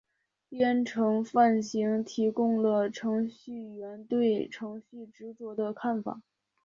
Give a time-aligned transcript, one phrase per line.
[0.49, 6.23] 编程范型提供了程序员对程序执行的看法。